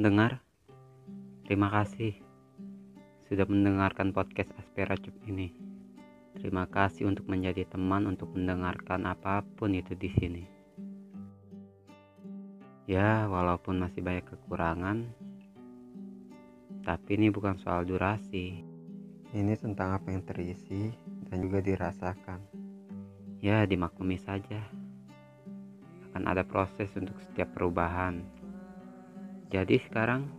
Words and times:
pendengar, 0.00 0.40
terima 1.44 1.68
kasih 1.68 2.16
sudah 3.28 3.44
mendengarkan 3.44 4.16
podcast 4.16 4.48
Aspera 4.56 4.96
Cup 4.96 5.12
ini. 5.28 5.52
Terima 6.40 6.64
kasih 6.64 7.04
untuk 7.04 7.28
menjadi 7.28 7.68
teman 7.68 8.08
untuk 8.08 8.32
mendengarkan 8.32 9.04
apa 9.04 9.44
pun 9.60 9.76
itu 9.76 9.92
di 9.92 10.08
sini. 10.08 10.44
Ya, 12.88 13.28
walaupun 13.28 13.76
masih 13.76 14.00
banyak 14.00 14.24
kekurangan, 14.24 15.04
tapi 16.80 17.20
ini 17.20 17.28
bukan 17.28 17.60
soal 17.60 17.84
durasi. 17.84 18.64
Ini 19.36 19.52
tentang 19.60 20.00
apa 20.00 20.16
yang 20.16 20.24
terisi 20.24 20.96
dan 21.28 21.44
juga 21.44 21.60
dirasakan. 21.60 22.40
Ya, 23.44 23.68
dimaklumi 23.68 24.16
saja. 24.16 24.64
Akan 26.08 26.24
ada 26.24 26.40
proses 26.40 26.88
untuk 26.96 27.20
setiap 27.20 27.52
perubahan. 27.52 28.39
Jadi 29.50 29.82
sekarang, 29.82 30.30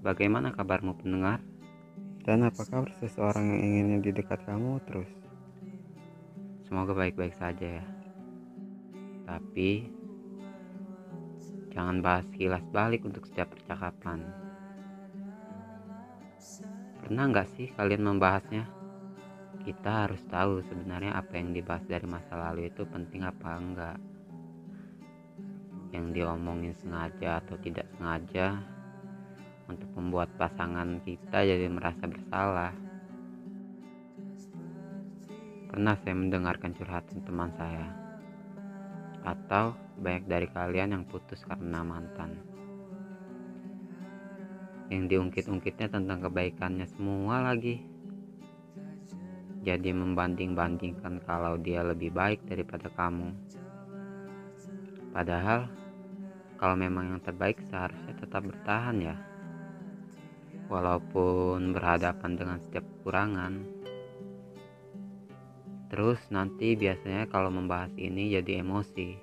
bagaimana 0.00 0.48
kabarmu 0.48 0.96
pendengar? 0.96 1.44
Dan 2.24 2.48
apa 2.48 2.64
kabar 2.64 2.88
seseorang 2.96 3.52
yang 3.52 3.60
inginnya 3.60 3.98
di 4.00 4.10
dekat 4.16 4.40
kamu 4.48 4.80
terus? 4.88 5.12
Semoga 6.64 6.96
baik-baik 6.96 7.36
saja 7.36 7.84
ya. 7.84 7.86
Tapi 9.28 9.84
jangan 11.76 12.00
bahas 12.00 12.24
kilas 12.32 12.64
balik 12.72 13.04
untuk 13.04 13.28
setiap 13.28 13.52
percakapan. 13.52 14.24
Pernah 17.04 17.24
nggak 17.36 17.48
sih 17.60 17.68
kalian 17.76 18.16
membahasnya? 18.16 18.64
Kita 19.60 20.08
harus 20.08 20.24
tahu 20.24 20.64
sebenarnya 20.64 21.12
apa 21.12 21.36
yang 21.36 21.52
dibahas 21.52 21.84
dari 21.84 22.08
masa 22.08 22.32
lalu 22.32 22.72
itu 22.72 22.88
penting 22.88 23.28
apa 23.28 23.60
enggak. 23.60 24.00
Yang 25.94 26.06
diomongin 26.10 26.74
sengaja 26.74 27.38
atau 27.38 27.54
tidak 27.62 27.86
sengaja 27.94 28.58
untuk 29.70 29.88
membuat 29.94 30.28
pasangan 30.34 30.98
kita 31.06 31.46
jadi 31.46 31.70
merasa 31.70 32.04
bersalah. 32.10 32.74
Pernah 35.70 35.94
saya 36.02 36.14
mendengarkan 36.14 36.74
curhatan 36.74 37.18
teman 37.22 37.50
saya, 37.54 37.86
atau 39.26 39.74
banyak 39.98 40.26
dari 40.26 40.46
kalian 40.50 40.94
yang 40.98 41.04
putus 41.06 41.42
karena 41.42 41.82
mantan. 41.82 42.38
Yang 44.92 45.16
diungkit-ungkitnya 45.16 45.90
tentang 45.90 46.22
kebaikannya 46.22 46.86
semua 46.90 47.42
lagi. 47.42 47.82
Jadi 49.64 49.96
membanding-bandingkan 49.96 51.24
kalau 51.24 51.56
dia 51.56 51.80
lebih 51.80 52.12
baik 52.12 52.44
daripada 52.44 52.92
kamu. 52.92 53.32
Padahal 55.10 55.72
kalau 56.64 56.80
memang 56.80 57.12
yang 57.12 57.20
terbaik 57.20 57.60
seharusnya 57.68 58.16
tetap 58.16 58.48
bertahan 58.48 58.96
ya 59.04 59.16
walaupun 60.72 61.76
berhadapan 61.76 62.40
dengan 62.40 62.56
setiap 62.64 62.88
kekurangan 62.88 63.60
terus 65.92 66.24
nanti 66.32 66.72
biasanya 66.72 67.28
kalau 67.28 67.52
membahas 67.52 67.92
ini 68.00 68.32
jadi 68.32 68.64
emosi 68.64 69.20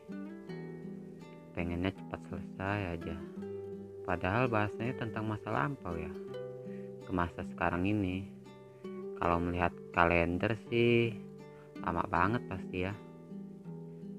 pengennya 1.57 1.89
cepat 1.97 2.21
selesai 2.29 3.01
aja 3.01 3.17
Padahal 4.01 4.49
bahasanya 4.49 4.97
tentang 4.97 5.29
masa 5.29 5.53
lampau 5.53 5.93
ya. 5.95 6.11
Ke 7.05 7.11
masa 7.13 7.45
sekarang 7.47 7.85
ini. 7.85 8.25
Kalau 9.21 9.37
melihat 9.37 9.71
kalender 9.93 10.57
sih 10.67 11.13
lama 11.79 12.01
banget 12.09 12.41
pasti 12.49 12.77
ya. 12.89 12.93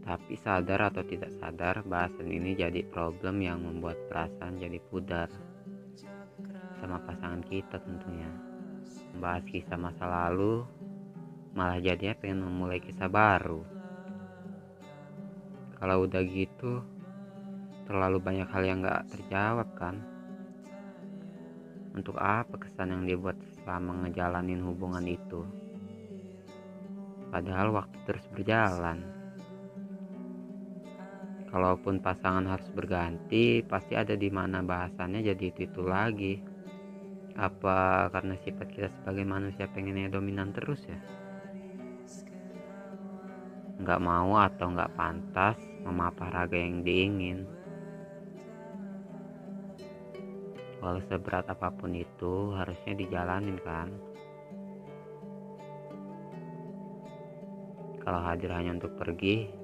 Tapi 0.02 0.34
sadar 0.34 0.90
atau 0.90 1.06
tidak 1.06 1.30
sadar 1.38 1.86
bahasan 1.86 2.26
ini 2.26 2.58
jadi 2.58 2.82
problem 2.90 3.38
yang 3.38 3.62
membuat 3.62 3.98
perasaan 4.10 4.58
jadi 4.58 4.82
pudar. 4.90 5.30
Sama 6.82 6.98
pasangan 7.06 7.42
kita 7.46 7.78
tentunya. 7.78 8.30
Membahas 9.14 9.46
kisah 9.46 9.78
masa 9.78 10.04
lalu 10.06 10.66
malah 11.54 11.78
jadinya 11.78 12.18
pengen 12.18 12.42
memulai 12.42 12.82
kisah 12.82 13.06
baru. 13.06 13.62
Kalau 15.78 16.06
udah 16.06 16.22
gitu, 16.26 16.82
terlalu 17.86 18.18
banyak 18.22 18.48
hal 18.48 18.62
yang 18.64 18.80
gak 18.82 19.04
terjawab 19.10 19.68
kan 19.74 20.00
untuk 21.92 22.16
apa 22.16 22.56
kesan 22.56 22.88
yang 22.88 23.04
dibuat 23.04 23.36
selama 23.60 24.08
ngejalanin 24.08 24.64
hubungan 24.64 25.04
itu 25.04 25.44
padahal 27.28 27.72
waktu 27.76 27.96
terus 28.08 28.24
berjalan 28.32 29.04
kalaupun 31.52 32.00
pasangan 32.00 32.48
harus 32.48 32.64
berganti 32.72 33.60
pasti 33.60 33.92
ada 33.92 34.16
di 34.16 34.32
mana 34.32 34.64
bahasannya 34.64 35.20
jadi 35.20 35.44
itu 35.52 35.68
itu 35.68 35.84
lagi. 35.84 36.40
Apa 37.36 38.08
karena 38.08 38.36
sifat 38.40 38.68
kita 38.72 38.88
sebagai 38.88 39.28
manusia 39.28 39.68
pengennya 39.68 40.08
dominan 40.08 40.56
terus 40.56 40.80
ya? 40.88 40.96
Nggak 43.84 44.00
mau 44.00 44.40
atau 44.40 44.66
nggak 44.72 44.94
pantas 44.96 45.60
memapah 45.84 46.28
raga 46.32 46.56
yang 46.56 46.80
diingin. 46.80 47.44
Walau 50.80 51.04
seberat 51.06 51.46
apa 51.46 51.68
pun 51.70 51.94
itu 51.94 52.56
harusnya 52.56 52.96
dijalanin 52.96 53.60
kan? 53.60 53.92
Kalau 58.02 58.18
hadir 58.18 58.50
hanya 58.50 58.74
untuk 58.82 58.98
pergi 58.98 59.61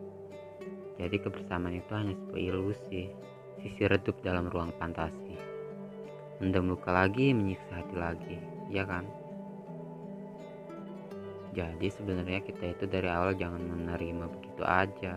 jadi 0.99 1.17
kebersamaan 1.23 1.79
itu 1.79 1.93
hanya 1.95 2.19
sebuah 2.19 2.43
ilusi 2.43 3.03
sisi 3.63 3.83
redup 3.87 4.19
dalam 4.23 4.51
ruang 4.51 4.75
fantasi. 4.77 5.39
Mendem 6.43 6.71
luka 6.71 6.91
lagi 6.91 7.31
menyiksa 7.31 7.83
hati 7.83 7.95
lagi 7.95 8.37
ya 8.71 8.83
kan? 8.83 9.07
Jadi 11.55 11.89
sebenarnya 11.91 12.43
kita 12.43 12.75
itu 12.75 12.85
dari 12.87 13.09
awal 13.11 13.35
jangan 13.35 13.63
menerima 13.63 14.27
begitu 14.31 14.63
aja 14.63 15.17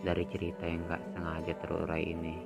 dari 0.00 0.24
cerita 0.32 0.64
yang 0.64 0.84
gak 0.88 1.04
sengaja 1.12 1.52
terurai 1.60 2.02
ini. 2.04 2.36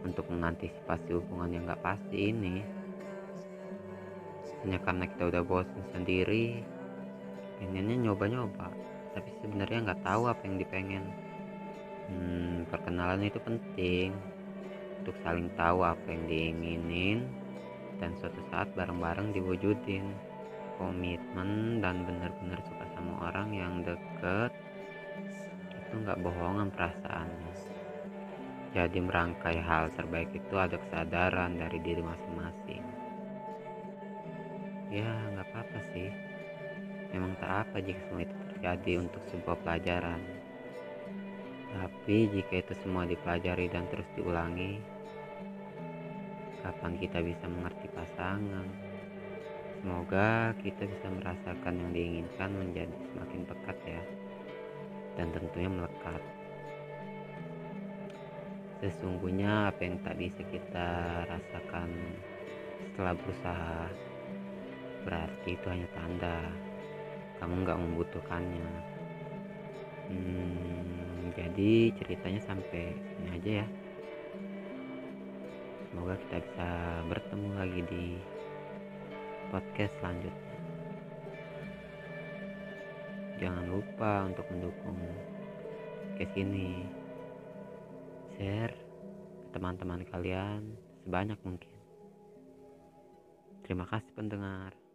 Untuk 0.00 0.28
mengantisipasi 0.32 1.12
hubungan 1.12 1.56
yang 1.56 1.64
gak 1.68 1.84
pasti 1.84 2.32
ini 2.32 2.80
hanya 4.60 4.76
karena 4.84 5.04
kita 5.08 5.22
udah 5.32 5.42
bosan 5.44 5.84
sendiri 5.96 6.60
pengennya 7.56 7.96
nyoba-nyoba 8.08 8.68
tapi 9.16 9.30
sebenarnya 9.42 9.78
nggak 9.90 10.02
tahu 10.06 10.22
apa 10.30 10.42
yang 10.46 10.56
dipengen 10.58 11.04
hmm, 12.10 12.68
perkenalan 12.70 13.26
itu 13.26 13.38
penting 13.42 14.14
untuk 15.00 15.16
saling 15.24 15.48
tahu 15.56 15.82
apa 15.82 16.04
yang 16.08 16.24
diinginin 16.28 17.18
dan 17.98 18.16
suatu 18.20 18.40
saat 18.48 18.68
bareng-bareng 18.76 19.32
diwujudin 19.34 20.04
komitmen 20.80 21.82
dan 21.84 22.04
benar-benar 22.08 22.60
suka 22.64 22.84
sama 22.96 23.28
orang 23.28 23.48
yang 23.52 23.74
deket 23.84 24.52
itu 25.76 25.94
nggak 26.00 26.20
bohongan 26.22 26.72
perasaannya 26.72 27.70
jadi 28.70 29.02
merangkai 29.02 29.58
hal 29.58 29.90
terbaik 29.98 30.30
itu 30.30 30.54
ada 30.54 30.78
kesadaran 30.78 31.58
dari 31.58 31.82
diri 31.82 32.06
masing-masing. 32.06 32.84
Ya 34.94 35.10
nggak 35.34 35.46
apa-apa 35.50 35.78
sih. 35.90 36.10
Memang 37.10 37.34
tak 37.42 37.66
apa 37.66 37.82
jika 37.82 37.98
semua 38.06 38.22
itu 38.22 38.34
terjadi 38.60 39.00
untuk 39.00 39.24
sebuah 39.32 39.56
pelajaran. 39.64 40.20
Tapi 41.72 42.28
jika 42.28 42.60
itu 42.60 42.76
semua 42.84 43.08
dipelajari 43.08 43.72
dan 43.72 43.88
terus 43.88 44.04
diulangi, 44.12 44.76
kapan 46.60 46.92
kita 47.00 47.24
bisa 47.24 47.48
mengerti 47.48 47.88
pasangan? 47.96 48.68
Semoga 49.80 50.52
kita 50.60 50.84
bisa 50.84 51.08
merasakan 51.08 51.72
yang 51.72 51.90
diinginkan 51.96 52.52
menjadi 52.52 52.96
semakin 53.08 53.42
pekat 53.48 53.78
ya, 53.88 54.02
dan 55.16 55.32
tentunya 55.32 55.70
melekat. 55.72 56.20
Sesungguhnya 58.84 59.72
apa 59.72 59.80
yang 59.88 59.96
tak 60.04 60.20
bisa 60.20 60.44
kita 60.52 60.88
rasakan 61.32 61.88
setelah 62.92 63.16
berusaha 63.16 63.88
berarti 65.08 65.48
itu 65.56 65.66
hanya 65.72 65.88
tanda 65.96 66.36
kamu 67.40 67.64
nggak 67.64 67.80
membutuhkannya. 67.80 68.68
Hmm, 70.12 71.32
jadi 71.32 71.88
ceritanya 71.96 72.40
sampai 72.44 72.92
ini 72.92 73.28
aja 73.32 73.50
ya. 73.64 73.68
Semoga 75.88 76.14
kita 76.28 76.36
bisa 76.44 76.68
bertemu 77.08 77.48
lagi 77.56 77.80
di 77.88 78.04
podcast 79.48 79.96
selanjutnya. 79.98 80.56
Jangan 83.40 83.64
lupa 83.72 84.28
untuk 84.28 84.44
mendukung 84.52 85.00
podcast 86.12 86.36
ini 86.36 86.84
share 88.36 88.76
ke 88.76 89.48
teman-teman 89.56 90.04
kalian 90.12 90.76
sebanyak 91.00 91.40
mungkin. 91.40 91.72
Terima 93.64 93.88
kasih 93.88 94.12
pendengar. 94.12 94.89